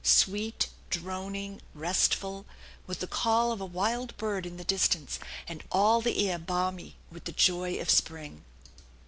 t 0.03 0.07
Sweet, 0.09 0.67
droning, 0.89 1.61
restful, 1.75 2.47
with 2.87 3.01
the 3.01 3.07
call 3.07 3.51
of 3.51 3.61
a 3.61 3.67
wild 3.67 4.17
bird 4.17 4.47
in 4.47 4.57
the 4.57 4.63
distance, 4.63 5.19
and 5.47 5.63
all 5.71 6.01
the 6.01 6.27
air 6.27 6.39
balmy 6.39 6.95
with 7.11 7.25
the 7.25 7.31
joy 7.31 7.79
of 7.79 7.87
spring. 7.87 8.43